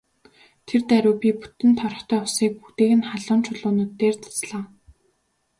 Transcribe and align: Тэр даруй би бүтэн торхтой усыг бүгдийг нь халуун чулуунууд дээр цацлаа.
Тэр 0.67 0.81
даруй 0.89 1.15
би 1.21 1.29
бүтэн 1.41 1.71
торхтой 1.79 2.19
усыг 2.27 2.51
бүгдийг 2.59 2.91
нь 2.97 3.07
халуун 3.09 3.41
чулуунууд 3.45 3.91
дээр 3.99 4.15
цацлаа. 4.23 4.63